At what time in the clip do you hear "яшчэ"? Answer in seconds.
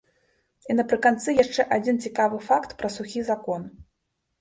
1.43-1.67